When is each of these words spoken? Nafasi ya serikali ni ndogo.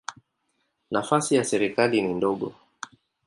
Nafasi 0.91 1.35
ya 1.35 1.43
serikali 1.43 2.01
ni 2.01 2.13
ndogo. 2.13 2.55